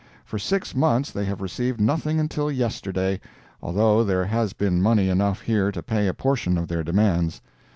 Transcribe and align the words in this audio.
For 0.25 0.39
six 0.39 0.73
months 0.75 1.11
they 1.11 1.25
had 1.25 1.41
received 1.41 1.79
nothing 1.79 2.19
until 2.19 2.49
yesterday, 2.51 3.19
although 3.61 4.03
there 4.03 4.25
has 4.25 4.51
been 4.51 4.81
money 4.81 5.09
enough 5.09 5.41
here 5.41 5.71
to 5.71 5.83
pay 5.83 6.07
a 6.07 6.13
portion 6.15 6.57
of 6.57 6.67
their 6.67 6.83
demands. 6.83 7.39